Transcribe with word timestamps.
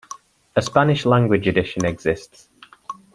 A 0.55 0.63
Spanish 0.63 1.05
language 1.05 1.47
edition 1.47 1.85
exists. 1.85 2.49